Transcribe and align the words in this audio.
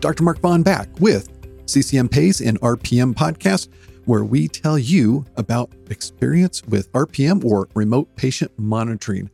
Dr. 0.00 0.22
Mark 0.22 0.38
Vaughn 0.38 0.62
back 0.62 0.88
with 0.98 1.28
CCM 1.66 2.08
Pays 2.08 2.40
and 2.40 2.58
RPM 2.62 3.12
podcast, 3.12 3.68
where 4.06 4.24
we 4.24 4.48
tell 4.48 4.78
you 4.78 5.26
about 5.36 5.70
experience 5.90 6.64
with 6.64 6.90
RPM 6.92 7.44
or 7.44 7.68
remote 7.74 8.16
patient 8.16 8.50
monitoring. 8.58 9.28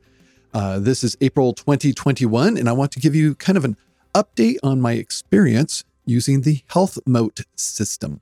Uh, 0.52 0.80
this 0.80 1.04
is 1.04 1.16
April 1.20 1.52
2021, 1.52 2.56
and 2.56 2.68
I 2.68 2.72
want 2.72 2.90
to 2.92 2.98
give 2.98 3.14
you 3.14 3.36
kind 3.36 3.56
of 3.56 3.64
an 3.64 3.76
update 4.12 4.56
on 4.64 4.80
my 4.80 4.94
experience 4.94 5.84
using 6.04 6.40
the 6.40 6.62
HealthMote 6.70 7.44
system. 7.54 8.20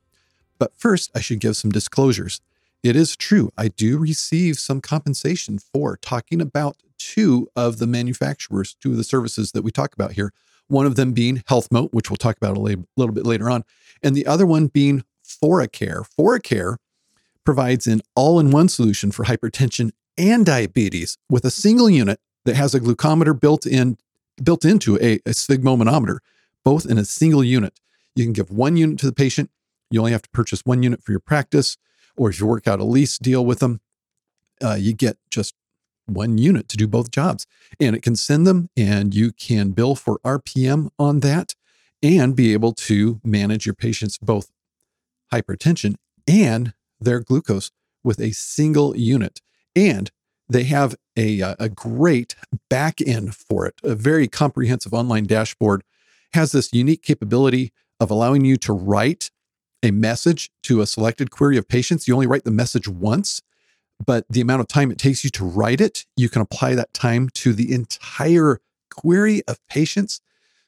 But 0.59 0.77
first, 0.77 1.11
I 1.15 1.21
should 1.21 1.41
give 1.41 1.57
some 1.57 1.71
disclosures. 1.71 2.43
It 2.83 2.95
is 2.95 3.17
true, 3.17 3.51
I 3.57 3.69
do 3.69 3.97
receive 3.97 4.59
some 4.59 4.83
compensation 4.83 5.59
for 5.59 5.97
talking 5.97 6.43
about 6.43 6.77
two 6.99 7.49
of 7.57 7.79
the 7.79 7.87
manufacturers, 7.87 8.75
two 8.75 8.91
of 8.91 8.99
the 8.99 9.05
services 9.05 9.53
that 9.53 9.63
we 9.63 9.71
talk 9.71 9.95
about 9.95 10.13
here. 10.13 10.35
One 10.69 10.87
of 10.87 10.97
them 10.97 11.13
being 11.13 11.39
HealthMote, 11.49 11.93
which 11.93 12.11
we'll 12.11 12.17
talk 12.17 12.37
about 12.37 12.57
a 12.57 12.61
little 12.61 13.15
bit 13.15 13.27
later 13.27 13.51
on, 13.51 13.65
and 14.03 14.15
the 14.15 14.27
other 14.27 14.47
one 14.47 14.69
being 14.69 15.05
ForaCare. 15.25 16.05
ForaCare 16.19 16.77
provides 17.45 17.87
an 17.87 18.01
all 18.15 18.41
in 18.41 18.51
one 18.51 18.69
solution 18.69 19.11
for 19.11 19.25
hypertension 19.25 19.93
and 20.17 20.47
diabetes 20.47 21.19
with 21.29 21.45
a 21.45 21.51
single 21.51 21.91
unit 21.91 22.21
that 22.45 22.57
has 22.57 22.75
a 22.75 22.81
glucometer 22.81 23.39
built 23.39 23.67
in 23.67 23.97
built 24.43 24.65
into 24.65 24.97
a, 24.97 25.15
a 25.27 25.31
sphygmomanometer, 25.31 26.19
both 26.65 26.87
in 26.87 26.99
a 26.99 27.05
single 27.05 27.45
unit. 27.45 27.79
You 28.17 28.25
can 28.25 28.33
give 28.33 28.51
one 28.51 28.77
unit 28.77 28.99
to 28.99 29.07
the 29.07 29.13
patient. 29.13 29.51
You 29.91 30.01
only 30.01 30.13
have 30.13 30.23
to 30.23 30.31
purchase 30.31 30.63
one 30.65 30.83
unit 30.83 31.03
for 31.05 31.13
your 31.13 31.21
practice, 31.21 31.77
or 32.17 32.31
if 32.31 32.41
you 32.41 32.47
work 32.47 32.67
out 32.67 32.81
a 32.81 32.85
lease 32.85 33.19
deal 33.19 33.45
with 33.45 33.61
them, 33.61 33.81
uh, 34.63 34.75
you 34.75 34.93
get 34.93 35.19
just 35.31 35.55
one 36.07 36.39
unit 36.39 36.69
to 36.69 36.77
do 36.77 36.87
both 36.87 37.11
jobs. 37.11 37.47
And 37.81 37.95
it 37.97 38.03
can 38.03 38.17
send 38.17 38.47
them, 38.47 38.69
and 38.77 39.15
you 39.15 39.33
can 39.33 39.71
bill 39.71 39.95
for 39.95 40.19
RPM 40.25 40.91
on 40.99 41.21
that 41.21 41.55
and 42.03 42.37
be 42.37 42.53
able 42.53 42.73
to 42.73 43.21
manage 43.25 43.67
your 43.67 43.75
patients 43.75 44.19
both 44.19 44.51
hypertension 45.33 45.95
and 46.29 46.75
their 47.01 47.21
glucose 47.21 47.71
with 48.03 48.21
a 48.21 48.33
single 48.33 48.97
unit. 48.97 49.41
And 49.75 50.11
they 50.49 50.65
have 50.65 50.95
a, 51.17 51.41
uh, 51.41 51.55
a 51.59 51.69
great 51.69 52.37
back 52.69 53.01
end 53.01 53.35
for 53.35 53.67
it, 53.67 53.75
a 53.83 53.95
very 53.95 54.29
comprehensive 54.29 54.93
online 54.93 55.25
dashboard. 55.25 55.83
Has 56.35 56.53
this 56.53 56.73
unique 56.73 57.03
capability 57.03 57.73
of 58.01 58.11
allowing 58.11 58.45
you 58.45 58.57
to 58.59 58.73
write 58.73 59.31
a 59.85 59.91
message 59.91 60.51
to 60.63 60.81
a 60.81 60.87
selected 60.87 61.31
query 61.31 61.57
of 61.57 61.69
patients. 61.69 62.09
You 62.09 62.15
only 62.15 62.27
write 62.27 62.45
the 62.45 62.51
message 62.51 62.89
once, 62.89 63.43
but 64.05 64.25
the 64.29 64.41
amount 64.41 64.61
of 64.61 64.69
time 64.69 64.91
it 64.91 64.99
takes 64.99 65.25
you 65.25 65.31
to 65.31 65.45
write 65.45 65.81
it, 65.81 66.05
you 66.17 66.29
can 66.29 66.43
apply 66.43 66.75
that 66.75 66.93
time 66.93 67.29
to 67.35 67.53
the 67.53 67.73
entire 67.73 68.61
query 68.91 69.43
of 69.47 69.65
patients. 69.69 70.21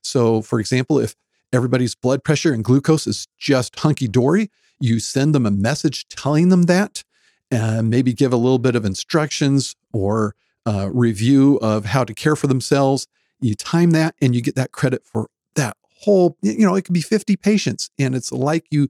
So, 0.02 0.42
for 0.42 0.60
example, 0.60 0.98
if 0.98 1.14
everybody's 1.52 1.94
blood 1.94 2.24
pressure 2.24 2.52
and 2.52 2.64
glucose 2.64 3.06
is 3.06 3.26
just 3.38 3.78
hunky 3.78 4.08
dory, 4.08 4.50
you 4.78 5.00
send 5.00 5.34
them 5.34 5.46
a 5.46 5.50
message 5.50 6.06
telling 6.08 6.48
them 6.48 6.64
that, 6.64 7.02
and 7.50 7.88
maybe 7.88 8.12
give 8.12 8.32
a 8.32 8.36
little 8.36 8.58
bit 8.58 8.76
of 8.76 8.84
instructions 8.84 9.74
or 9.92 10.34
uh, 10.66 10.90
review 10.92 11.58
of 11.62 11.86
how 11.86 12.04
to 12.04 12.12
care 12.12 12.36
for 12.36 12.46
themselves. 12.46 13.06
You 13.40 13.54
time 13.54 13.92
that 13.92 14.14
and 14.20 14.34
you 14.34 14.42
get 14.42 14.56
that 14.56 14.72
credit 14.72 15.04
for 15.04 15.28
that 15.54 15.76
whole, 16.00 16.36
you 16.42 16.66
know, 16.66 16.74
it 16.74 16.82
could 16.82 16.94
be 16.94 17.00
50 17.00 17.36
patients. 17.36 17.90
And 17.98 18.14
it's 18.14 18.32
like 18.32 18.66
you 18.70 18.88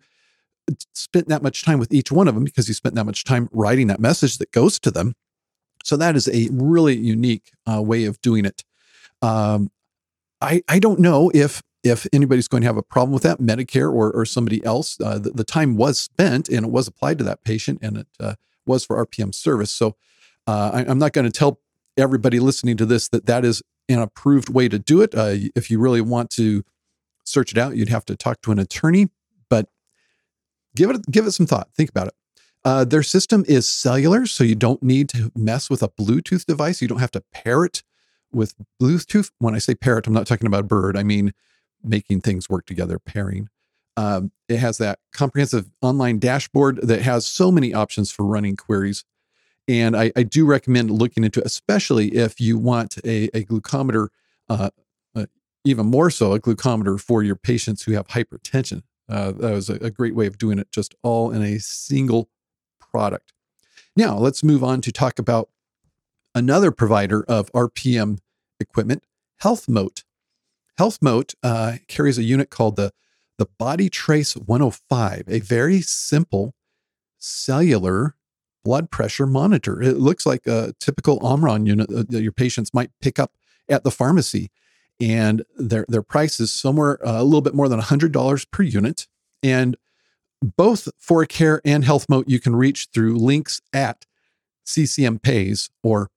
spent 0.93 1.29
that 1.29 1.43
much 1.43 1.65
time 1.65 1.79
with 1.79 1.93
each 1.93 2.11
one 2.11 2.29
of 2.29 2.35
them 2.35 2.45
because 2.45 2.69
you 2.69 2.75
spent 2.75 2.95
that 2.95 3.05
much 3.05 3.25
time 3.25 3.49
writing 3.53 3.87
that 3.87 4.01
message 4.01 4.39
that 4.39 4.53
goes 4.53 4.79
to 4.81 4.91
them. 4.91 5.15
So 5.85 5.97
that 5.97 6.17
is 6.17 6.29
a 6.29 6.49
really 6.51 6.97
unique 6.97 7.53
uh, 7.71 7.81
way 7.81 8.05
of 8.05 8.21
doing 8.21 8.45
it. 8.45 8.65
Um, 9.23 9.71
I 10.41 10.63
I 10.69 10.79
don't 10.79 11.01
know 11.01 11.31
if 11.35 11.63
if 11.85 12.07
anybody's 12.13 12.49
going 12.49 12.63
to 12.63 12.67
have 12.67 12.77
a 12.77 12.83
problem 12.83 13.13
with 13.13 13.23
that, 13.23 13.39
Medicare 13.39 13.93
or 13.93 14.11
or 14.13 14.25
somebody 14.25 14.65
else. 14.65 15.01
Uh, 15.01 15.19
the, 15.19 15.31
the, 15.31 15.45
time 15.45 15.77
was 15.77 15.99
spent 15.99 16.49
and 16.49 16.67
it 16.67 16.73
was 16.73 16.89
applied 16.89 17.19
to 17.19 17.25
that 17.25 17.45
patient, 17.45 17.79
and 17.83 17.99
it 17.99 18.07
uh, 18.19 18.35
was 18.67 18.85
for 18.85 19.05
RPM 19.05 19.35
service. 19.35 19.71
So 19.71 19.97
uh, 20.47 20.71
I, 20.75 20.91
am 20.91 20.99
not 20.99 21.13
going 21.13 21.25
to 21.25 21.31
tell 21.31 21.61
everybody 21.97 22.41
listening 22.41 22.77
to 22.79 22.87
this 22.87 23.09
that 23.09 23.27
that 23.27 23.45
is 23.45 23.63
an 23.89 24.01
approved 24.01 24.49
way 24.49 24.69
to 24.69 24.79
do 24.79 25.01
it. 25.01 25.15
Uh, 25.15 25.35
if 25.55 25.71
you 25.71 25.79
really 25.79 26.01
want 26.01 26.31
to 26.31 26.65
search 27.25 27.53
it 27.53 27.59
out, 27.59 27.77
you'd 27.77 27.89
have 27.89 28.05
to 28.07 28.17
talk 28.17 28.43
to 28.43 28.53
an 28.53 28.59
attorney. 28.59 29.09
Give 30.77 30.91
it 30.91 31.11
give 31.11 31.27
it 31.27 31.33
some 31.33 31.47
thought. 31.47 31.69
Think 31.75 31.91
about 31.91 32.09
it. 32.09 32.15
Uh, 32.65 32.85
their 32.85 33.03
system 33.03 33.45
is 33.47 33.69
cellular, 33.69 34.27
so 34.27 34.45
you 34.45 34.55
don't 34.55 34.83
need 34.83 35.09
to 35.09 35.31
mess 35.37 35.71
with 35.71 35.83
a 35.83 35.89
Bluetooth 35.89 36.45
device. 36.47 36.83
You 36.83 36.89
don't 36.89 36.99
have 36.99 37.13
to 37.13 37.23
pair 37.33 37.65
it 37.65 37.83
with 38.33 38.55
Bluetooth. 38.81 39.31
When 39.39 39.55
I 39.55 39.59
say 39.59 39.75
pair 39.75 39.99
it, 39.99 40.07
I'm 40.07 40.13
not 40.13 40.27
talking 40.27 40.47
about 40.47 40.69
bird. 40.69 40.97
I 40.97 41.03
mean 41.03 41.33
making 41.83 42.21
things 42.21 42.49
work 42.49 42.67
together, 42.67 42.99
pairing. 42.99 43.49
Um, 43.97 44.33
it 44.49 44.59
has 44.59 44.79
that 44.79 44.99
comprehensive 45.13 45.71
online 45.81 46.19
dashboard 46.19 46.81
that 46.83 47.03
has 47.03 47.27
so 47.27 47.51
many 47.51 47.73
options 47.73 48.11
for 48.11 48.25
running 48.25 48.57
queries. 48.57 49.05
And 49.69 49.97
I, 49.97 50.13
I 50.15 50.23
do 50.23 50.45
recommend 50.45 50.91
looking 50.91 51.25
into 51.25 51.41
it, 51.41 51.47
especially 51.47 52.15
if 52.15 52.41
you 52.41 52.59
want 52.59 52.99
a, 53.05 53.25
a 53.37 53.45
glucometer, 53.45 54.09
uh, 54.49 54.71
uh, 55.15 55.27
even 55.65 55.87
more 55.87 56.11
so, 56.11 56.33
a 56.33 56.41
glucometer 56.41 57.01
for 57.01 57.23
your 57.23 57.37
patients 57.37 57.83
who 57.83 57.93
have 57.93 58.09
hypertension. 58.09 58.83
Uh, 59.09 59.33
that 59.33 59.53
was 59.53 59.71
a, 59.71 59.75
a 59.75 59.91
great 59.91 60.15
way 60.15 60.27
of 60.27 60.39
doing 60.39 60.59
it, 60.59 60.71
just 60.71 60.95
all 61.03 61.31
in 61.31 61.43
a 61.43 61.59
single 61.59 62.29
product. 62.81 63.33
Now, 63.95 64.19
let's 64.19 64.43
move 64.43 64.65
on 64.65 64.81
to 64.83 64.93
talk 64.93 65.19
about 65.19 65.49
another 66.35 66.71
provider 66.71 67.25
of 67.25 67.51
RPM 67.53 68.19
equipment, 68.61 69.05
HealthMote. 69.43 70.05
HealthMote 70.79 71.35
uh, 71.43 71.77
carries 71.89 72.19
a 72.19 72.23
unit 72.23 72.51
called 72.51 72.77
the, 72.77 72.93
the 73.39 73.47
Body 73.59 73.89
Trace 73.89 74.37
105, 74.37 75.25
a 75.29 75.41
very 75.41 75.81
simple 75.81 76.55
cellular 77.19 78.17
blood 78.65 78.91
pressure 78.91 79.27
monitor. 79.27 79.81
It 79.81 79.99
looks 79.99 80.27
like 80.27 80.47
a 80.47 80.75
typical 80.81 81.25
Omron 81.25 81.67
unit 81.67 81.89
that 81.89 82.23
your 82.23 82.33
patients 82.33 82.75
might 82.75 82.91
pick 83.01 83.19
up 83.19 83.33
at 83.69 83.85
the 83.85 83.91
pharmacy 83.91 84.51
and 85.01 85.45
their 85.57 85.85
their 85.89 86.03
price 86.03 86.41
is 86.41 86.55
somewhere 86.55 87.07
uh, 87.07 87.21
a 87.21 87.25
little 87.25 87.41
bit 87.41 87.55
more 87.55 87.69
than 87.69 87.81
$100 87.81 88.51
per 88.51 88.63
unit 88.63 89.07
and 89.43 89.77
both 90.43 90.89
ForaCare 91.01 91.61
and 91.65 91.85
HealthMote 91.85 92.25
you 92.27 92.41
can 92.41 92.55
reach 92.55 92.89
through 92.93 93.17
links 93.17 93.61
at 93.73 94.05
CCM 94.65 95.19
Pays 95.19 95.71
or 95.83 96.11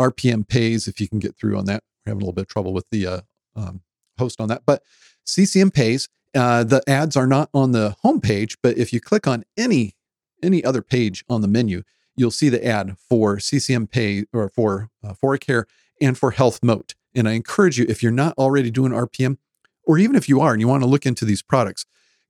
RPM 0.00 0.48
Pays 0.48 0.88
if 0.88 1.00
you 1.00 1.08
can 1.08 1.18
get 1.18 1.36
through 1.36 1.56
on 1.56 1.66
that. 1.66 1.82
We're 2.04 2.10
having 2.10 2.22
a 2.22 2.24
little 2.24 2.34
bit 2.34 2.42
of 2.42 2.48
trouble 2.48 2.72
with 2.72 2.88
the 2.90 3.06
uh, 3.06 3.20
um, 3.54 3.82
host 4.18 4.40
on 4.40 4.48
that, 4.48 4.62
but 4.66 4.82
CCM 5.24 5.70
Pays. 5.70 6.08
Uh, 6.32 6.62
the 6.62 6.80
ads 6.88 7.16
are 7.16 7.26
not 7.26 7.50
on 7.52 7.72
the 7.72 7.96
homepage, 8.04 8.56
but 8.62 8.78
if 8.78 8.92
you 8.92 9.00
click 9.00 9.26
on 9.26 9.44
any 9.56 9.96
any 10.42 10.64
other 10.64 10.80
page 10.80 11.24
on 11.28 11.42
the 11.42 11.48
menu, 11.48 11.82
you'll 12.16 12.30
see 12.30 12.48
the 12.48 12.64
ad 12.64 12.96
for 12.96 13.38
CCM 13.38 13.86
Pay 13.88 14.24
or 14.32 14.48
for 14.48 14.90
uh, 15.04 15.12
ForaCare 15.12 15.64
and 16.00 16.16
for 16.16 16.32
HealthMote. 16.32 16.94
And 17.14 17.28
I 17.28 17.32
encourage 17.32 17.78
you, 17.78 17.86
if 17.88 18.02
you're 18.02 18.12
not 18.12 18.34
already 18.38 18.70
doing 18.70 18.92
RPM, 18.92 19.38
or 19.84 19.98
even 19.98 20.16
if 20.16 20.28
you 20.28 20.40
are 20.40 20.52
and 20.52 20.60
you 20.60 20.68
want 20.68 20.82
to 20.82 20.88
look 20.88 21.06
into 21.06 21.24
these 21.24 21.42
products, 21.42 21.86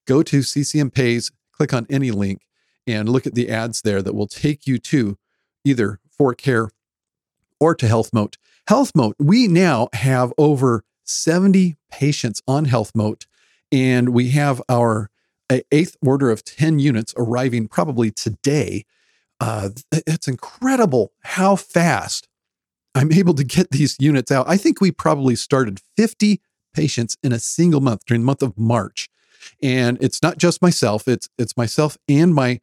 go 0.07 0.23
to 0.23 0.43
CCM 0.43 0.91
Pays, 0.91 1.31
click 1.53 1.75
on 1.75 1.87
any 1.91 2.11
link, 2.11 2.47
and 2.87 3.09
look 3.09 3.27
at 3.27 3.35
the 3.35 3.51
ads 3.51 3.83
there 3.83 4.03
that 4.03 4.15
will 4.15 4.27
take 4.27 4.67
you 4.67 4.79
to 4.79 5.19
either 5.65 6.01
ForaCare 6.19 6.71
or 7.59 7.75
to 7.75 7.87
HealthMote. 7.87 8.37
HealthMote, 8.69 9.15
we 9.19 9.47
now 9.47 9.89
have 9.93 10.33
over 10.39 10.85
70 11.05 11.77
patients 11.91 12.41
on 12.47 12.67
HealthMote, 12.67 13.27
and 13.71 14.11
we 14.11 14.31
have 14.31 14.63
our 14.69 15.11
eighth 15.73 15.97
order 16.05 16.31
of 16.31 16.45
10 16.45 16.79
units 16.79 17.13
arriving 17.17 17.69
probably 17.69 18.11
today. 18.11 18.85
Uh, 19.41 19.71
it's 19.93 20.29
incredible 20.29 21.13
how 21.23 21.57
fast 21.57 22.29
I'm 22.95 23.13
able 23.13 23.35
to 23.35 23.45
get 23.45 23.71
these 23.71 23.97
units 24.01 24.33
out. 24.33 24.49
I 24.49 24.57
think 24.57 24.81
we 24.81 24.91
probably 24.91 25.37
started 25.37 25.81
50 25.97 26.41
patients 26.75 27.17
in 27.23 27.33
a 27.33 27.39
single 27.39 27.81
month 27.81 28.05
during 28.07 28.23
the 28.23 28.27
month 28.27 28.43
of 28.43 28.59
March. 28.59 29.09
And 29.63 29.99
it's 30.01 30.23
not 30.23 30.39
just 30.39 30.61
myself, 30.61 31.09
it's 31.09 31.29
it's 31.39 31.57
myself 31.57 31.97
and 32.09 32.35
my 32.35 32.61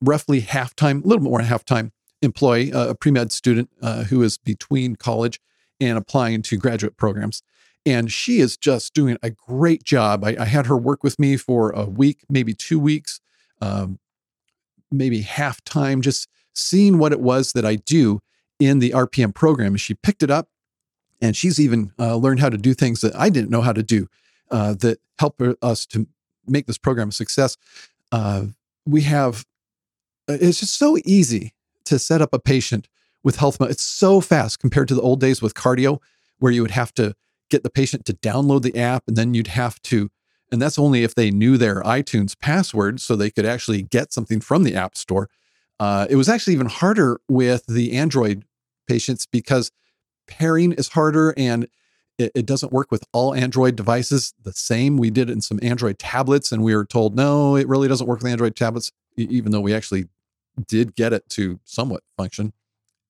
roughly 0.00 0.40
half-time, 0.40 1.02
a 1.04 1.06
little 1.06 1.22
more 1.22 1.38
than 1.38 1.46
half-time 1.46 1.92
employee, 2.22 2.70
a 2.72 2.94
pre-med 2.94 3.32
student 3.32 3.70
uh, 3.82 4.04
who 4.04 4.22
is 4.22 4.38
between 4.38 4.96
college 4.96 5.40
and 5.80 5.98
applying 5.98 6.42
to 6.42 6.56
graduate 6.56 6.96
programs. 6.96 7.42
And 7.84 8.10
she 8.10 8.40
is 8.40 8.56
just 8.56 8.94
doing 8.94 9.16
a 9.22 9.30
great 9.30 9.84
job. 9.84 10.24
I, 10.24 10.36
I 10.40 10.44
had 10.46 10.66
her 10.66 10.76
work 10.76 11.04
with 11.04 11.18
me 11.18 11.36
for 11.36 11.70
a 11.70 11.84
week, 11.84 12.24
maybe 12.28 12.52
two 12.52 12.80
weeks, 12.80 13.20
um, 13.60 13.98
maybe 14.90 15.20
half 15.20 15.62
time, 15.64 16.00
just 16.00 16.28
seeing 16.54 16.98
what 16.98 17.12
it 17.12 17.20
was 17.20 17.52
that 17.52 17.64
I 17.64 17.76
do 17.76 18.20
in 18.58 18.78
the 18.78 18.90
RPM 18.90 19.34
program. 19.34 19.76
She 19.76 19.94
picked 19.94 20.22
it 20.22 20.30
up 20.30 20.48
and 21.20 21.36
she's 21.36 21.60
even 21.60 21.92
uh, 21.98 22.16
learned 22.16 22.40
how 22.40 22.48
to 22.48 22.58
do 22.58 22.74
things 22.74 23.00
that 23.00 23.14
I 23.14 23.30
didn't 23.30 23.50
know 23.50 23.62
how 23.62 23.72
to 23.72 23.82
do 23.82 24.08
uh, 24.50 24.74
that 24.74 24.98
help 25.18 25.40
us 25.62 25.86
to 25.86 26.06
make 26.46 26.66
this 26.66 26.78
program 26.78 27.08
a 27.08 27.12
success. 27.12 27.56
Uh, 28.12 28.46
we 28.86 29.02
have, 29.02 29.44
uh, 30.28 30.36
it's 30.40 30.60
just 30.60 30.78
so 30.78 30.98
easy 31.04 31.54
to 31.86 31.98
set 31.98 32.20
up 32.22 32.32
a 32.32 32.38
patient 32.38 32.88
with 33.22 33.36
health. 33.36 33.60
It's 33.60 33.82
so 33.82 34.20
fast 34.20 34.60
compared 34.60 34.88
to 34.88 34.94
the 34.94 35.02
old 35.02 35.20
days 35.20 35.42
with 35.42 35.54
Qardio, 35.54 35.98
where 36.38 36.52
you 36.52 36.62
would 36.62 36.70
have 36.72 36.92
to 36.94 37.14
get 37.50 37.62
the 37.62 37.70
patient 37.70 38.04
to 38.06 38.12
download 38.12 38.62
the 38.62 38.78
app, 38.78 39.04
and 39.06 39.16
then 39.16 39.34
you'd 39.34 39.48
have 39.48 39.80
to, 39.82 40.10
and 40.50 40.60
that's 40.60 40.78
only 40.78 41.02
if 41.02 41.14
they 41.14 41.30
knew 41.30 41.56
their 41.56 41.82
iTunes 41.82 42.38
password 42.38 43.00
so 43.00 43.16
they 43.16 43.30
could 43.30 43.46
actually 43.46 43.82
get 43.82 44.12
something 44.12 44.40
from 44.40 44.64
the 44.64 44.74
App 44.74 44.96
Store. 44.96 45.28
Uh, 45.78 46.06
it 46.08 46.16
was 46.16 46.28
actually 46.28 46.54
even 46.54 46.68
harder 46.68 47.20
with 47.28 47.66
the 47.66 47.92
Android 47.92 48.44
patients 48.86 49.26
because 49.26 49.70
pairing 50.26 50.72
is 50.72 50.88
harder 50.88 51.34
and 51.36 51.68
it, 52.18 52.32
it, 52.34 52.46
doesn't 52.46 52.72
work 52.72 52.90
with 52.90 53.04
all 53.12 53.34
Android 53.34 53.76
devices 53.76 54.32
the 54.42 54.52
same. 54.52 54.96
We 54.96 55.10
did 55.10 55.28
it 55.28 55.34
in 55.34 55.42
some 55.42 55.58
Android 55.62 55.98
tablets 55.98 56.50
and 56.50 56.62
we 56.62 56.74
were 56.74 56.86
told, 56.86 57.14
no, 57.14 57.56
it 57.56 57.68
really 57.68 57.88
doesn't 57.88 58.06
work 58.06 58.20
with 58.20 58.30
Android 58.30 58.56
tablets, 58.56 58.90
even 59.16 59.52
though 59.52 59.60
we 59.60 59.74
actually 59.74 60.08
did 60.66 60.96
get 60.96 61.12
it 61.12 61.28
to 61.30 61.60
somewhat 61.64 62.02
function. 62.16 62.54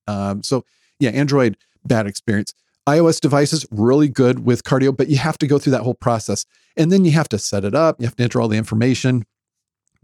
Um, 0.07 0.43
so, 0.43 0.65
yeah, 0.99 1.11
Android, 1.11 1.57
bad 1.85 2.05
experience. 2.05 2.53
iOS 2.87 3.21
devices, 3.21 3.65
really 3.71 4.09
good 4.09 4.45
with 4.45 4.63
Qardio, 4.63 4.95
but 4.95 5.07
you 5.07 5.17
have 5.17 5.37
to 5.37 5.47
go 5.47 5.57
through 5.57 5.71
that 5.71 5.83
whole 5.83 5.93
process. 5.93 6.45
And 6.75 6.91
then 6.91 7.05
you 7.05 7.11
have 7.11 7.29
to 7.29 7.39
set 7.39 7.63
it 7.63 7.73
up, 7.73 7.99
you 7.99 8.05
have 8.05 8.15
to 8.17 8.23
enter 8.23 8.41
all 8.41 8.49
the 8.49 8.57
information, 8.57 9.25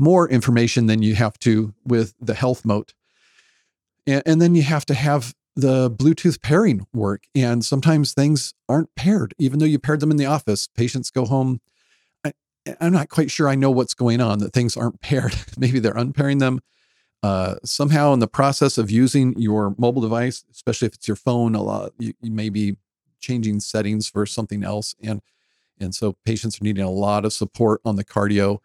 more 0.03 0.29
information 0.29 0.87
than 0.87 1.01
you 1.01 1.15
have 1.15 1.39
to 1.39 1.73
with 1.85 2.13
the 2.19 2.33
HealthMote. 2.33 2.93
And, 4.05 4.21
and 4.25 4.41
then 4.41 4.53
you 4.53 4.63
have 4.63 4.85
to 4.87 4.93
have 4.93 5.33
the 5.55 5.89
Bluetooth 5.89 6.41
pairing 6.41 6.85
work. 6.93 7.23
And 7.33 7.63
sometimes 7.63 8.13
things 8.13 8.53
aren't 8.67 8.93
paired, 8.95 9.33
even 9.37 9.59
though 9.59 9.65
you 9.65 9.79
paired 9.79 10.01
them 10.01 10.11
in 10.11 10.17
the 10.17 10.25
office. 10.25 10.67
Patients 10.67 11.09
go 11.09 11.25
home. 11.25 11.61
I, 12.25 12.33
am 12.81 12.91
not 12.93 13.09
quite 13.09 13.31
sure 13.31 13.47
I 13.47 13.55
know 13.55 13.71
what's 13.71 13.93
going 13.93 14.19
on, 14.19 14.39
that 14.39 14.53
things 14.53 14.75
aren't 14.75 15.01
paired. 15.01 15.35
Maybe 15.57 15.79
they're 15.79 15.97
unpairing 15.97 16.39
them. 16.39 16.59
Uh, 17.21 17.55
somehow, 17.63 18.11
in 18.11 18.19
the 18.19 18.27
process 18.27 18.77
of 18.77 18.91
using 18.91 19.33
your 19.39 19.73
mobile 19.77 20.01
device, 20.01 20.43
especially 20.51 20.87
if 20.87 20.95
it's 20.95 21.07
your 21.07 21.15
phone, 21.15 21.55
a 21.55 21.61
lot 21.61 21.93
you, 21.97 22.13
you 22.21 22.31
may 22.31 22.49
be 22.49 22.75
changing 23.21 23.61
settings 23.61 24.09
for 24.09 24.25
something 24.25 24.61
else, 24.61 24.93
and 25.01 25.21
and 25.79 25.95
so 25.95 26.17
patients 26.25 26.59
are 26.59 26.65
needing 26.65 26.83
a 26.83 26.91
lot 26.91 27.23
of 27.23 27.31
support 27.31 27.79
on 27.85 27.95
the 27.95 28.03
Qardio. 28.03 28.59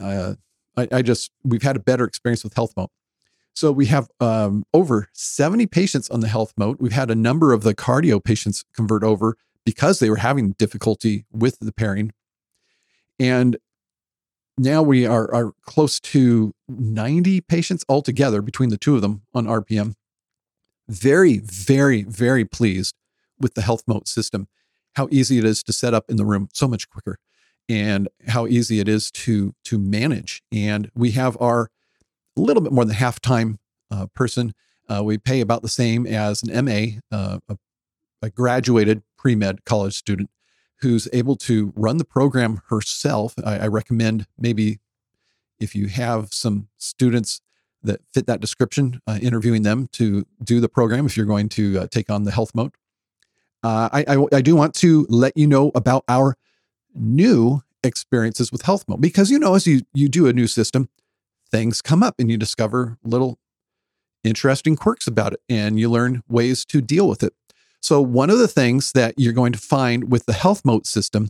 Uh, 0.00 0.34
I, 0.76 0.88
I, 0.92 1.02
just 1.02 1.30
we've 1.44 1.62
had 1.62 1.76
a 1.76 1.80
better 1.80 2.04
experience 2.04 2.42
with 2.42 2.54
health 2.54 2.74
HealthMote. 2.74 2.88
So 3.54 3.72
we 3.72 3.86
have 3.86 4.08
um, 4.20 4.64
over 4.72 5.08
70 5.12 5.66
patients 5.66 6.08
on 6.10 6.20
the 6.20 6.28
health 6.28 6.54
HealthMote. 6.56 6.80
We've 6.80 6.92
had 6.92 7.10
a 7.10 7.14
number 7.14 7.52
of 7.52 7.62
the 7.62 7.74
Qardio 7.74 8.22
patients 8.22 8.64
convert 8.74 9.02
over 9.02 9.36
because 9.64 9.98
they 9.98 10.08
were 10.08 10.16
having 10.16 10.52
difficulty 10.52 11.26
with 11.30 11.58
the 11.60 11.72
pairing. 11.72 12.12
And 13.18 13.58
now 14.56 14.82
we 14.82 15.06
are, 15.06 15.32
are 15.34 15.52
close 15.62 16.00
to 16.00 16.54
90 16.68 17.40
patients 17.42 17.84
altogether 17.88 18.42
between 18.42 18.70
the 18.70 18.78
two 18.78 18.94
of 18.94 19.02
them 19.02 19.22
on 19.34 19.46
RPM. 19.46 19.94
Very, 20.88 21.38
very, 21.38 22.02
very 22.02 22.44
pleased 22.44 22.94
with 23.38 23.54
the 23.54 23.62
health 23.62 23.84
HealthMote 23.86 24.06
system, 24.06 24.48
how 24.96 25.08
easy 25.10 25.38
it 25.38 25.44
is 25.44 25.62
to 25.62 25.72
set 25.72 25.94
up 25.94 26.04
in 26.08 26.16
the 26.16 26.24
room, 26.24 26.48
so 26.52 26.68
much 26.68 26.90
quicker, 26.90 27.18
and 27.70 28.08
how 28.26 28.48
easy 28.48 28.80
it 28.80 28.88
is 28.88 29.12
to, 29.12 29.54
to 29.62 29.78
manage. 29.78 30.42
And 30.50 30.90
we 30.94 31.12
have 31.12 31.40
our 31.40 31.70
a 32.36 32.40
little 32.40 32.62
bit 32.62 32.72
more 32.72 32.84
than 32.84 32.96
half 32.96 33.20
time 33.20 33.60
uh, 33.90 34.06
person. 34.06 34.54
Uh, 34.88 35.02
we 35.04 35.18
pay 35.18 35.40
about 35.40 35.62
the 35.62 35.68
same 35.68 36.04
as 36.06 36.42
an 36.42 36.64
MA, 36.64 36.98
uh, 37.16 37.38
a, 37.48 37.56
a, 38.22 38.30
graduated 38.30 39.02
pre 39.16 39.36
med 39.36 39.64
college 39.64 39.94
student 39.94 40.30
who's 40.80 41.06
able 41.12 41.36
to 41.36 41.72
run 41.76 41.98
the 41.98 42.04
program 42.04 42.60
herself. 42.68 43.34
I, 43.44 43.58
I, 43.58 43.66
recommend 43.68 44.26
maybe 44.38 44.80
if 45.60 45.76
you 45.76 45.86
have 45.88 46.32
some 46.32 46.68
students 46.78 47.40
that 47.82 48.00
fit 48.12 48.26
that 48.26 48.40
description, 48.40 49.00
uh, 49.06 49.18
interviewing 49.22 49.62
them 49.62 49.88
to 49.92 50.26
do 50.42 50.58
the 50.60 50.68
program 50.68 51.06
if 51.06 51.16
you're 51.16 51.26
going 51.26 51.48
to 51.50 51.80
uh, 51.80 51.86
take 51.86 52.10
on 52.10 52.24
the 52.24 52.32
HealthMote. 52.32 52.72
Uh, 53.62 53.88
I, 53.92 54.04
I, 54.08 54.26
I 54.36 54.40
do 54.40 54.56
want 54.56 54.74
to 54.76 55.06
let 55.08 55.36
you 55.36 55.46
know 55.46 55.70
about 55.74 56.04
our 56.08 56.36
new 56.94 57.62
experiences 57.82 58.52
with 58.52 58.62
HealthMote 58.62 59.00
because 59.00 59.30
you 59.30 59.38
know 59.38 59.54
as 59.54 59.66
you 59.66 59.82
you 59.94 60.08
do 60.08 60.26
a 60.26 60.32
new 60.32 60.46
system 60.46 60.88
things 61.50 61.82
come 61.82 62.02
up 62.02 62.16
and 62.18 62.30
you 62.30 62.36
discover 62.36 62.98
little 63.02 63.38
interesting 64.24 64.76
quirks 64.76 65.06
about 65.06 65.32
it 65.32 65.40
and 65.48 65.78
you 65.78 65.88
learn 65.88 66.22
ways 66.28 66.64
to 66.66 66.80
deal 66.80 67.08
with 67.08 67.22
it. 67.22 67.32
So, 67.80 68.00
one 68.00 68.30
of 68.30 68.38
the 68.38 68.48
things 68.48 68.92
that 68.92 69.14
you're 69.16 69.32
going 69.32 69.52
to 69.52 69.58
find 69.58 70.10
with 70.10 70.26
the 70.26 70.34
HealthMote 70.34 70.86
system 70.86 71.28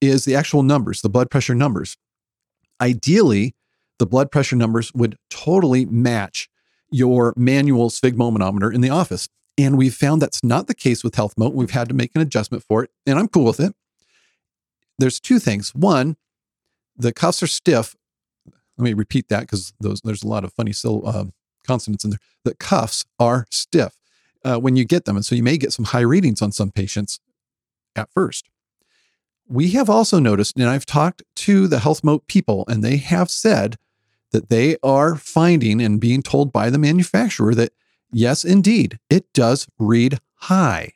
is 0.00 0.24
the 0.24 0.34
actual 0.34 0.62
numbers, 0.62 1.00
the 1.00 1.08
blood 1.08 1.30
pressure 1.30 1.54
numbers. 1.54 1.96
Ideally, 2.80 3.54
the 3.98 4.06
blood 4.06 4.30
pressure 4.30 4.56
numbers 4.56 4.92
would 4.92 5.16
totally 5.30 5.86
match 5.86 6.50
your 6.90 7.32
manual 7.36 7.88
sphygmomanometer 7.88 8.74
in 8.74 8.82
the 8.82 8.90
office. 8.90 9.28
And 9.56 9.78
we've 9.78 9.94
found 9.94 10.20
that's 10.20 10.44
not 10.44 10.66
the 10.66 10.74
case 10.74 11.02
with 11.02 11.14
HealthMote. 11.14 11.54
We've 11.54 11.70
had 11.70 11.88
to 11.88 11.94
make 11.94 12.10
an 12.14 12.20
adjustment 12.20 12.62
for 12.62 12.84
it, 12.84 12.90
and 13.06 13.18
I'm 13.18 13.28
cool 13.28 13.44
with 13.44 13.60
it. 13.60 13.74
There's 14.98 15.20
two 15.20 15.38
things. 15.38 15.74
One, 15.74 16.16
the 16.96 17.12
cuffs 17.12 17.42
are 17.42 17.48
stiff 17.48 17.96
let 18.76 18.84
me 18.84 18.92
repeat 18.92 19.28
that 19.28 19.40
because 19.40 19.72
there's 19.80 20.22
a 20.22 20.28
lot 20.28 20.44
of 20.44 20.52
funny 20.52 20.72
uh, 20.84 21.24
consonants 21.66 22.04
in 22.04 22.10
there. 22.10 22.20
The 22.44 22.54
cuffs 22.54 23.04
are 23.18 23.46
stiff 23.50 23.96
uh, 24.44 24.58
when 24.58 24.76
you 24.76 24.84
get 24.84 25.04
them. 25.04 25.16
And 25.16 25.24
so 25.24 25.34
you 25.34 25.42
may 25.42 25.56
get 25.56 25.72
some 25.72 25.86
high 25.86 26.00
readings 26.00 26.42
on 26.42 26.52
some 26.52 26.70
patients 26.70 27.20
at 27.94 28.10
first. 28.12 28.48
We 29.46 29.70
have 29.72 29.90
also 29.90 30.18
noticed, 30.18 30.56
and 30.56 30.68
I've 30.68 30.86
talked 30.86 31.22
to 31.36 31.68
the 31.68 31.78
HealthMote 31.78 32.26
people, 32.26 32.64
and 32.66 32.82
they 32.82 32.96
have 32.96 33.30
said 33.30 33.76
that 34.32 34.48
they 34.48 34.76
are 34.82 35.16
finding 35.16 35.80
and 35.80 36.00
being 36.00 36.22
told 36.22 36.52
by 36.52 36.70
the 36.70 36.78
manufacturer 36.78 37.54
that, 37.54 37.72
yes, 38.10 38.44
indeed, 38.44 38.98
it 39.10 39.32
does 39.32 39.68
read 39.78 40.18
high. 40.34 40.93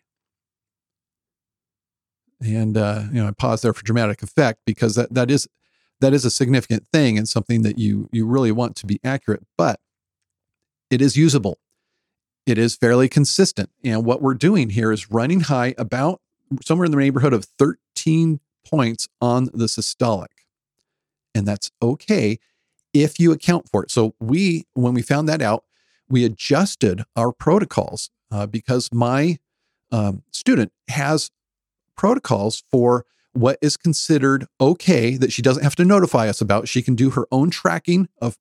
And 2.40 2.76
uh, 2.76 3.05
you 3.12 3.20
know, 3.20 3.29
I 3.29 3.32
pause 3.32 3.62
there 3.62 3.73
for 3.73 3.82
dramatic 3.82 4.23
effect 4.23 4.61
because 4.64 4.94
that 4.94 5.12
that 5.14 5.31
is 5.31 5.49
that 6.00 6.12
is 6.12 6.25
a 6.25 6.31
significant 6.31 6.87
thing 6.93 7.19
and 7.19 7.29
something 7.29 7.62
that 7.62 7.79
you 7.79 8.08
you 8.12 8.26
really 8.26 8.52
want 8.52 8.76
to 8.76 8.87
be 8.87 9.00
accurate 9.02 9.44
but 9.56 9.81
it 10.90 11.02
is 11.02 11.17
usable. 11.17 11.58
It 12.46 12.56
is 12.56 12.76
fairly 12.76 13.08
consistent 13.08 13.70
and 13.85 14.05
what 14.05 14.23
we're 14.23 14.35
doing 14.35 14.70
here 14.70 14.93
is 14.93 15.11
running 15.11 15.40
high 15.40 15.75
about 15.76 16.20
somewhere 16.62 16.87
in 16.87 16.93
the 16.93 16.96
neighborhood 16.96 17.35
of 17.35 17.44
13 17.58 18.40
points 18.64 19.09
on 19.21 19.47
the 19.47 19.66
systolic 19.66 20.28
and 21.35 21.47
that's 21.47 21.71
okay 21.83 22.38
if 22.95 23.21
you 23.21 23.33
account 23.33 23.68
for 23.68 23.83
it. 23.83 23.90
So 23.90 24.14
we 24.21 24.66
when 24.75 24.95
we 24.95 25.02
found 25.02 25.28
that 25.28 25.42
out 25.42 25.64
we 26.09 26.25
adjusted 26.25 27.02
our 27.16 27.33
protocols 27.33 28.11
uh, 28.30 28.47
because 28.47 28.90
my 28.92 29.38
um, 29.90 30.23
student 30.33 30.73
has 30.88 31.30
protocols 31.99 32.62
for 32.71 33.05
what 33.33 33.59
is 33.61 33.76
considered 33.76 34.47
okay 34.61 35.17
that 35.17 35.33
she 35.33 35.43
doesn't 35.43 35.62
have 35.62 35.76
to 35.76 35.85
notify 35.85 36.28
us 36.28 36.40
about. 36.40 36.69
She 36.69 36.81
can 36.81 36.95
do 36.95 37.11
her 37.11 37.26
own 37.31 37.50
tracking 37.50 38.09
of 38.23 38.38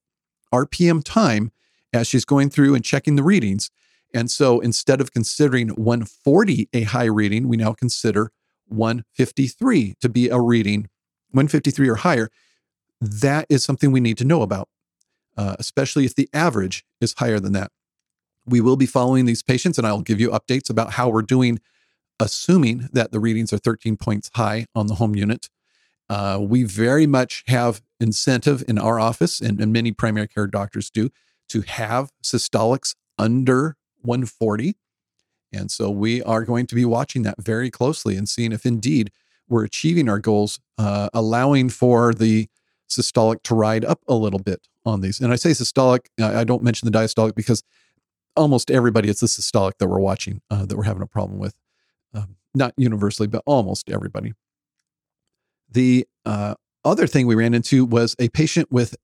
RPM 0.54 1.04
time 1.04 1.52
as 1.92 2.08
she's 2.08 2.24
going 2.24 2.50
through 2.50 2.74
and 2.76 2.86
checking 2.86 3.16
the 3.16 3.24
readings. 3.24 3.70
And 4.14 4.32
so 4.32 4.60
instead 4.60 5.02
of 5.02 5.12
considering 5.12 5.70
140 5.70 6.70
a 6.72 6.84
high 6.84 7.06
reading, 7.06 7.50
we 7.50 7.58
now 7.58 7.74
consider 7.74 8.32
153 8.68 9.96
to 10.00 10.10
be 10.10 10.30
a 10.30 10.40
reading, 10.40 10.82
153 11.32 11.90
or 11.90 11.96
higher. 11.96 12.30
That 13.02 13.46
is 13.50 13.64
something 13.64 13.92
we 13.92 14.00
need 14.00 14.18
to 14.20 14.26
know 14.26 14.42
about, 14.42 14.70
uh, 15.36 15.58
especially 15.60 16.06
if 16.06 16.16
the 16.16 16.30
average 16.34 16.86
is 17.02 17.14
higher 17.18 17.40
than 17.40 17.54
that. 17.54 17.72
We 18.46 18.62
will 18.62 18.78
be 18.78 18.86
following 18.86 19.26
these 19.26 19.44
patients, 19.44 19.78
and 19.78 19.86
I'll 19.86 20.02
give 20.02 20.22
you 20.22 20.30
updates 20.30 20.70
about 20.70 20.94
how 20.94 21.10
we're 21.10 21.22
doing 21.22 21.60
assuming 22.20 22.90
that 22.94 23.12
the 23.12 23.20
readings 23.20 23.54
are 23.54 23.58
13 23.58 23.98
points 23.98 24.30
high 24.36 24.66
on 24.76 24.88
the 24.88 24.96
home 24.96 25.16
unit. 25.16 25.50
Uh, 26.10 26.40
we 26.42 26.64
very 26.64 27.06
much 27.06 27.44
have 27.48 27.82
incentive 28.00 28.64
in 28.68 28.78
our 28.78 29.00
office, 29.00 29.40
and, 29.42 29.60
and 29.60 29.74
many 29.74 29.92
primary 29.92 30.28
care 30.28 30.48
doctors 30.48 30.90
do, 30.90 31.10
to 31.50 31.62
have 31.62 32.12
systolics 32.24 32.96
under 33.18 33.76
140. 34.02 34.76
And 35.54 35.72
so 35.72 35.90
we 35.90 36.22
are 36.24 36.44
going 36.44 36.68
to 36.68 36.76
be 36.76 36.86
watching 36.86 37.24
that 37.24 37.42
very 37.42 37.70
closely 37.70 38.16
and 38.16 38.28
seeing 38.28 38.52
if 38.52 38.66
indeed 38.66 39.12
we're 39.48 39.64
achieving 39.64 40.10
our 40.10 40.20
goals, 40.20 40.60
uh, 40.78 41.10
allowing 41.14 41.70
for 41.70 42.14
the 42.14 42.48
systolic 42.90 43.44
to 43.44 43.56
ride 43.56 43.86
up 43.86 44.02
a 44.08 44.14
little 44.14 44.40
bit 44.40 44.68
on 44.86 45.02
these. 45.02 45.20
And 45.20 45.32
I 45.32 45.36
say 45.36 45.52
systolic, 45.52 46.08
I 46.22 46.44
don't 46.44 46.64
mention 46.64 46.90
the 46.90 46.98
diastolic 46.98 47.36
because 47.36 47.64
almost 48.36 48.70
everybody, 48.72 49.10
it's 49.10 49.22
the 49.22 49.28
systolic 49.28 49.74
that 49.80 49.88
we're 49.88 50.00
watching 50.00 50.42
uh, 50.50 50.66
that 50.66 50.78
we're 50.78 50.84
having 50.84 51.02
a 51.02 51.08
problem 51.08 51.40
with 51.40 51.56
um, 52.14 52.36
not 52.54 52.74
universally, 52.78 53.28
but 53.28 53.44
almost 53.46 53.90
everybody. 53.90 54.34
The 55.70 56.08
uh, 56.26 56.56
other 56.84 57.08
thing 57.08 57.28
we 57.28 57.36
ran 57.36 57.54
into 57.54 57.86
was 57.86 58.16
a 58.20 58.30
patient 58.30 58.72
with 58.72 58.96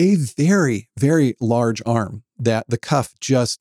a 0.00 0.14
very, 0.14 0.88
very 0.98 1.34
large 1.40 1.82
arm 1.84 2.22
that 2.38 2.66
the 2.68 2.78
cuff 2.78 3.14
just, 3.20 3.60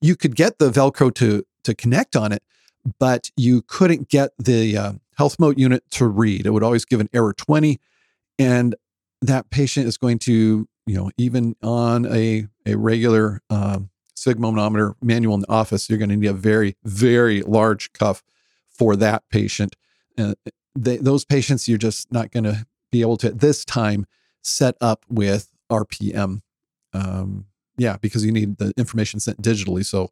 you 0.00 0.16
could 0.16 0.36
get 0.36 0.58
the 0.58 0.70
Velcro 0.70 1.12
to, 1.14 1.44
to 1.64 1.74
connect 1.74 2.16
on 2.16 2.32
it, 2.32 2.42
but 2.98 3.30
you 3.36 3.62
couldn't 3.62 4.08
get 4.08 4.30
the 4.38 4.76
uh, 4.76 4.92
HealthMote 5.18 5.58
unit 5.58 5.84
to 5.92 6.06
read. 6.06 6.46
It 6.46 6.50
would 6.50 6.62
always 6.62 6.84
give 6.84 7.00
an 7.00 7.08
error 7.12 7.32
20. 7.32 7.80
And 8.38 8.74
that 9.20 9.50
patient 9.50 9.86
is 9.86 9.96
going 9.96 10.18
to, 10.20 10.68
you 10.86 10.94
know, 10.94 11.10
even 11.16 11.54
on 11.62 12.06
a, 12.06 12.46
a 12.66 12.76
regular 12.76 13.40
um, 13.50 13.90
sphygmomanometer 14.22 14.94
manual 15.02 15.34
in 15.34 15.40
the 15.40 15.50
office, 15.50 15.88
you're 15.88 15.98
going 15.98 16.10
to 16.10 16.16
need 16.16 16.26
a 16.26 16.32
very, 16.32 16.76
very 16.84 17.42
large 17.42 17.92
cuff 17.92 18.22
for 18.68 18.96
that 18.96 19.22
patient. 19.30 19.76
Uh, 20.16 20.34
those 20.74 21.24
patients, 21.24 21.68
you're 21.68 21.78
just 21.78 22.10
not 22.12 22.30
going 22.30 22.44
to 22.44 22.66
be 22.90 23.00
able 23.00 23.16
to 23.18 23.28
at 23.28 23.40
this 23.40 23.64
time 23.64 24.06
set 24.42 24.76
up 24.80 25.04
with 25.08 25.50
RPM. 25.70 26.40
Um, 26.92 27.46
yeah, 27.76 27.96
because 28.00 28.24
you 28.24 28.32
need 28.32 28.58
the 28.58 28.72
information 28.76 29.20
sent 29.20 29.40
digitally. 29.40 29.84
So 29.84 30.10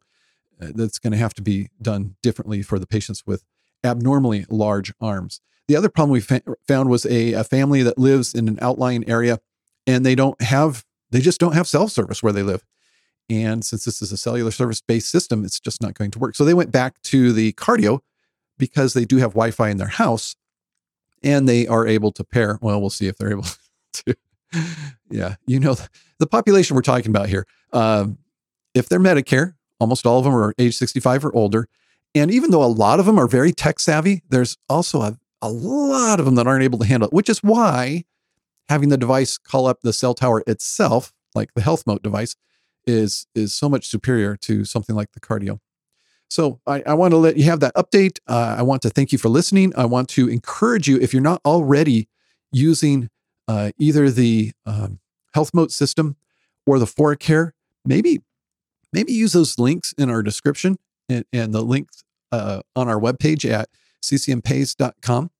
uh, 0.61 0.71
that's 0.73 0.99
going 0.99 1.11
to 1.11 1.17
have 1.17 1.33
to 1.35 1.41
be 1.41 1.69
done 1.81 2.15
differently 2.21 2.61
for 2.61 2.79
the 2.79 2.87
patients 2.87 3.25
with 3.25 3.43
abnormally 3.83 4.45
large 4.49 4.93
arms. 4.99 5.41
The 5.67 5.75
other 5.75 5.89
problem 5.89 6.11
we 6.11 6.21
fa- 6.21 6.41
found 6.67 6.89
was 6.89 7.05
a, 7.05 7.33
a 7.33 7.43
family 7.43 7.83
that 7.83 7.97
lives 7.97 8.33
in 8.33 8.47
an 8.47 8.57
outlying 8.61 9.07
area 9.07 9.39
and 9.87 10.05
they 10.05 10.15
don't 10.15 10.41
have, 10.41 10.85
they 11.11 11.21
just 11.21 11.39
don't 11.39 11.53
have 11.53 11.67
self 11.67 11.91
service 11.91 12.21
where 12.21 12.33
they 12.33 12.43
live. 12.43 12.65
And 13.29 13.63
since 13.63 13.85
this 13.85 14.01
is 14.01 14.11
a 14.11 14.17
cellular 14.17 14.51
service 14.51 14.81
based 14.81 15.09
system, 15.09 15.45
it's 15.45 15.59
just 15.59 15.81
not 15.81 15.93
going 15.93 16.11
to 16.11 16.19
work. 16.19 16.35
So 16.35 16.43
they 16.43 16.53
went 16.53 16.71
back 16.71 17.01
to 17.03 17.31
the 17.31 17.53
Qardio 17.53 17.99
because 18.57 18.93
they 18.93 19.05
do 19.05 19.17
have 19.17 19.31
Wi 19.31 19.51
Fi 19.51 19.69
in 19.69 19.77
their 19.77 19.87
house 19.87 20.35
and 21.23 21.47
they 21.47 21.67
are 21.67 21.87
able 21.87 22.11
to 22.13 22.23
pair. 22.23 22.59
Well, 22.61 22.79
we'll 22.81 22.89
see 22.89 23.07
if 23.07 23.17
they're 23.17 23.31
able 23.31 23.45
to. 23.93 24.15
yeah, 25.09 25.35
you 25.45 25.59
know, 25.59 25.75
the 26.19 26.27
population 26.27 26.75
we're 26.75 26.81
talking 26.81 27.09
about 27.09 27.29
here. 27.29 27.45
Um, 27.73 28.17
if 28.73 28.89
they're 28.89 28.99
Medicare, 28.99 29.55
almost 29.79 30.05
all 30.05 30.19
of 30.19 30.25
them 30.25 30.35
are 30.35 30.53
age 30.57 30.77
65 30.77 31.25
or 31.25 31.35
older. 31.35 31.67
And 32.13 32.31
even 32.31 32.51
though 32.51 32.63
a 32.63 32.65
lot 32.65 32.99
of 32.99 33.05
them 33.05 33.17
are 33.17 33.27
very 33.27 33.51
tech 33.51 33.79
savvy, 33.79 34.23
there's 34.29 34.57
also 34.69 35.01
a, 35.01 35.17
a 35.41 35.49
lot 35.49 36.19
of 36.19 36.25
them 36.25 36.35
that 36.35 36.47
aren't 36.47 36.63
able 36.63 36.79
to 36.79 36.85
handle 36.85 37.07
it, 37.07 37.13
which 37.13 37.29
is 37.29 37.39
why 37.39 38.03
having 38.69 38.89
the 38.89 38.97
device 38.97 39.37
call 39.37 39.67
up 39.67 39.81
the 39.81 39.93
cell 39.93 40.13
tower 40.13 40.43
itself, 40.47 41.13
like 41.33 41.53
the 41.53 41.61
Health 41.61 41.85
HealthMote 41.85 42.01
device, 42.01 42.35
is 42.85 43.27
is 43.35 43.53
so 43.53 43.69
much 43.69 43.87
superior 43.87 44.35
to 44.37 44.65
something 44.65 44.95
like 44.95 45.11
the 45.13 45.19
Qardio. 45.19 45.59
So 46.29 46.61
I, 46.65 46.81
I 46.87 46.93
want 46.93 47.11
to 47.11 47.17
let 47.17 47.35
you 47.35 47.43
have 47.43 47.59
that 47.59 47.75
update. 47.75 48.19
Uh, 48.25 48.55
I 48.57 48.61
want 48.61 48.81
to 48.83 48.89
thank 48.89 49.11
you 49.11 49.17
for 49.17 49.27
listening. 49.27 49.73
I 49.75 49.85
want 49.85 50.07
to 50.09 50.29
encourage 50.29 50.87
you 50.87 50.97
if 50.97 51.13
you're 51.13 51.21
not 51.21 51.41
already 51.43 52.07
using 52.53 53.09
uh, 53.47 53.71
either 53.77 54.09
the 54.09 54.53
um, 54.65 54.99
HealthMote 55.35 55.71
system 55.71 56.15
or 56.65 56.79
the 56.79 56.85
ForaCare, 56.85 57.51
maybe 57.83 58.21
maybe 58.93 59.11
use 59.11 59.33
those 59.33 59.59
links 59.59 59.93
in 59.97 60.09
our 60.09 60.23
description 60.23 60.77
and, 61.09 61.25
and 61.33 61.53
the 61.53 61.61
links 61.61 62.03
uh, 62.31 62.61
on 62.75 62.87
our 62.87 62.99
webpage 62.99 63.49
at 63.49 63.69
ccmpays.com 64.01 65.31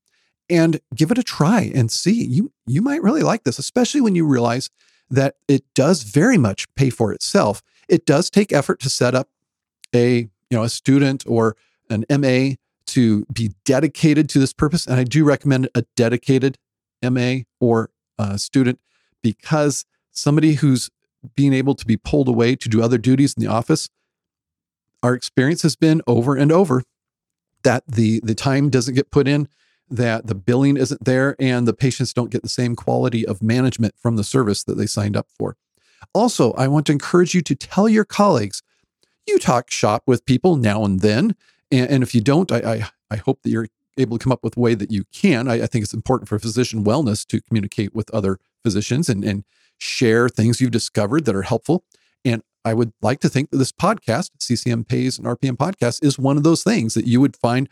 and 0.49 0.81
give 0.93 1.11
it 1.11 1.17
a 1.17 1.23
try 1.23 1.71
and 1.73 1.91
see. 1.91 2.25
You 2.25 2.51
you 2.67 2.81
might 2.81 3.01
really 3.01 3.23
like 3.23 3.43
this, 3.43 3.59
especially 3.59 4.01
when 4.01 4.15
you 4.15 4.25
realize 4.25 4.69
that 5.11 5.35
it 5.47 5.63
does 5.73 6.03
very 6.03 6.37
much 6.37 6.73
pay 6.75 6.89
for 6.89 7.11
itself. 7.13 7.61
It 7.87 8.05
does 8.05 8.29
take 8.29 8.51
effort 8.51 8.79
to 8.81 8.89
set 8.89 9.13
up 9.13 9.29
a, 9.93 10.29
you 10.49 10.57
know, 10.57 10.63
a 10.63 10.69
student 10.69 11.23
or 11.27 11.55
an 11.89 12.05
MA 12.09 12.55
to 12.87 13.25
be 13.33 13.51
dedicated 13.65 14.29
to 14.29 14.39
this 14.39 14.53
purpose. 14.53 14.87
And 14.87 14.99
I 14.99 15.03
do 15.03 15.23
recommend 15.23 15.69
a 15.75 15.83
dedicated 15.95 16.57
MA 17.03 17.39
or 17.59 17.89
a 18.17 18.39
student 18.39 18.79
because 19.21 19.85
somebody 20.11 20.53
who's 20.53 20.89
being 21.35 21.53
able 21.53 21.75
to 21.75 21.85
be 21.85 21.97
pulled 21.97 22.27
away 22.27 22.55
to 22.55 22.69
do 22.69 22.81
other 22.81 22.97
duties 22.97 23.33
in 23.33 23.43
the 23.43 23.49
office, 23.49 23.89
our 25.03 25.13
experience 25.13 25.61
has 25.61 25.75
been 25.75 26.01
over 26.07 26.35
and 26.35 26.51
over 26.51 26.83
that 27.63 27.83
the 27.87 28.19
the 28.23 28.35
time 28.35 28.69
doesn't 28.69 28.95
get 28.95 29.11
put 29.11 29.27
in 29.27 29.47
that 29.91 30.27
the 30.27 30.35
billing 30.35 30.77
isn't 30.77 31.03
there 31.03 31.35
and 31.39 31.67
the 31.67 31.73
patients 31.73 32.13
don't 32.13 32.31
get 32.31 32.43
the 32.43 32.49
same 32.49 32.75
quality 32.75 33.25
of 33.25 33.43
management 33.43 33.93
from 33.97 34.15
the 34.15 34.23
service 34.23 34.63
that 34.63 34.75
they 34.75 34.85
signed 34.87 35.17
up 35.17 35.27
for. 35.37 35.57
Also, 36.13 36.53
I 36.53 36.67
want 36.67 36.85
to 36.87 36.91
encourage 36.91 37.33
you 37.35 37.41
to 37.41 37.55
tell 37.55 37.87
your 37.87 38.05
colleagues 38.05 38.63
you 39.27 39.37
talk 39.37 39.69
shop 39.69 40.03
with 40.07 40.25
people 40.25 40.55
now 40.55 40.83
and 40.83 41.01
then. 41.01 41.35
And, 41.71 41.89
and 41.89 42.03
if 42.03 42.15
you 42.15 42.21
don't, 42.21 42.51
I, 42.51 42.57
I, 42.57 42.89
I, 43.11 43.15
hope 43.17 43.43
that 43.43 43.49
you're 43.49 43.67
able 43.97 44.17
to 44.17 44.23
come 44.23 44.31
up 44.31 44.43
with 44.43 44.57
a 44.57 44.59
way 44.59 44.73
that 44.73 44.91
you 44.91 45.03
can. 45.13 45.47
I, 45.47 45.63
I, 45.63 45.67
think 45.67 45.83
it's 45.83 45.93
important 45.93 46.27
for 46.27 46.39
physician 46.39 46.83
wellness 46.83 47.25
to 47.27 47.41
communicate 47.41 47.93
with 47.93 48.09
other 48.13 48.39
physicians 48.63 49.09
and, 49.09 49.23
and 49.23 49.43
share 49.77 50.27
things 50.27 50.59
you've 50.59 50.71
discovered 50.71 51.25
that 51.25 51.35
are 51.35 51.43
helpful. 51.43 51.83
And 52.25 52.41
I 52.63 52.73
would 52.73 52.93
like 53.01 53.19
to 53.21 53.29
think 53.29 53.51
that 53.51 53.57
this 53.57 53.71
podcast, 53.71 54.31
CCM 54.39 54.83
Pays 54.85 55.17
and 55.17 55.27
RPM 55.27 55.57
podcast, 55.57 56.03
is 56.03 56.19
one 56.19 56.37
of 56.37 56.43
those 56.43 56.63
things 56.63 56.93
that 56.93 57.07
you 57.07 57.21
would 57.21 57.35
find, 57.35 57.69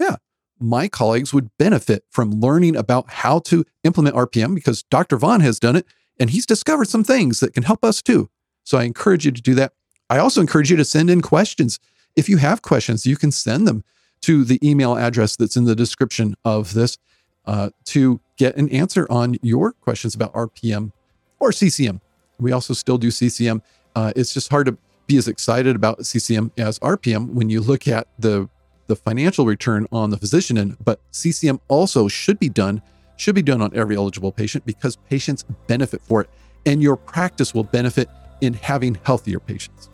yeah, 0.00 0.16
my 0.62 0.88
colleagues 0.88 1.32
would 1.32 1.50
benefit 1.58 2.04
from 2.10 2.40
learning 2.40 2.76
about 2.76 3.10
how 3.10 3.38
to 3.40 3.64
implement 3.84 4.16
RPM 4.16 4.54
because 4.54 4.82
Dr. 4.84 5.16
Vaughn 5.16 5.40
has 5.40 5.58
done 5.58 5.76
it 5.76 5.86
and 6.18 6.30
he's 6.30 6.46
discovered 6.46 6.88
some 6.88 7.04
things 7.04 7.40
that 7.40 7.54
can 7.54 7.62
help 7.62 7.84
us 7.84 8.02
too. 8.02 8.28
So 8.64 8.78
I 8.78 8.84
encourage 8.84 9.24
you 9.24 9.32
to 9.32 9.42
do 9.42 9.54
that. 9.56 9.72
I 10.08 10.18
also 10.18 10.40
encourage 10.40 10.70
you 10.70 10.76
to 10.76 10.84
send 10.84 11.10
in 11.10 11.22
questions. 11.22 11.78
If 12.16 12.28
you 12.28 12.36
have 12.36 12.62
questions, 12.62 13.06
you 13.06 13.16
can 13.16 13.32
send 13.32 13.66
them 13.66 13.84
to 14.22 14.44
the 14.44 14.58
email 14.66 14.96
address 14.96 15.36
that's 15.36 15.56
in 15.56 15.64
the 15.64 15.74
description 15.74 16.36
of 16.44 16.74
this 16.74 16.98
uh, 17.46 17.70
to 17.86 18.20
get 18.36 18.56
an 18.56 18.68
answer 18.68 19.06
on 19.10 19.36
your 19.42 19.72
questions 19.72 20.14
about 20.14 20.32
RPM 20.32 20.92
or 21.40 21.50
CCM. 21.50 22.00
We 22.38 22.52
also 22.52 22.74
still 22.74 22.98
do 22.98 23.10
CCM. 23.10 23.62
Uh, 23.96 24.12
it's 24.14 24.32
just 24.32 24.48
hard 24.50 24.66
to 24.66 24.76
be 25.06 25.16
as 25.16 25.28
excited 25.28 25.74
about 25.74 26.06
CCM 26.06 26.52
as 26.56 26.78
RPM 26.78 27.32
when 27.32 27.50
you 27.50 27.60
look 27.60 27.88
at 27.88 28.06
the 28.18 28.48
the 28.92 28.96
financial 28.96 29.46
return 29.46 29.86
on 29.90 30.10
the 30.10 30.18
physician 30.18 30.58
end, 30.58 30.76
but 30.84 31.00
CCM 31.12 31.58
also 31.68 32.08
should 32.08 32.38
be 32.38 32.50
done, 32.50 32.82
should 33.16 33.34
be 33.34 33.40
done 33.40 33.62
on 33.62 33.74
every 33.74 33.96
eligible 33.96 34.30
patient 34.30 34.66
because 34.66 34.96
patients 35.08 35.44
benefit 35.66 36.02
for 36.02 36.20
it. 36.20 36.28
And 36.66 36.82
your 36.82 36.96
practice 36.96 37.54
will 37.54 37.64
benefit 37.64 38.10
in 38.42 38.52
having 38.52 38.98
healthier 39.02 39.40
patients. 39.40 39.88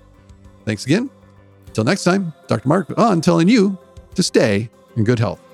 Thanks 0.65 0.85
again. 0.85 1.11
Until 1.69 1.85
next 1.85 2.03
time, 2.03 2.33
Dr. 2.49 2.67
Mark 2.67 2.99
on 2.99 3.21
telling 3.21 3.49
you 3.49 3.79
to 4.17 4.23
stay 4.25 4.69
in 4.97 5.05
good 5.05 5.21
health. 5.21 5.48